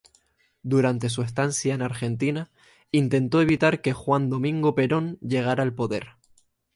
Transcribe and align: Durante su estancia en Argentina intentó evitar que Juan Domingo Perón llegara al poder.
Durante 0.63 1.09
su 1.09 1.21
estancia 1.21 1.75
en 1.75 1.83
Argentina 1.83 2.49
intentó 2.91 3.39
evitar 3.39 3.83
que 3.83 3.93
Juan 3.93 4.31
Domingo 4.31 4.73
Perón 4.73 5.19
llegara 5.21 5.61
al 5.61 5.75
poder. 5.75 6.13